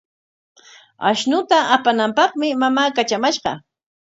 [1.09, 3.51] Ashnuta apanaapaqmi mamaa katramashqa.